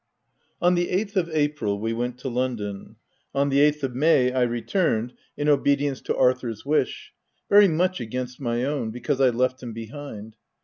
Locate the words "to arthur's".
6.01-6.65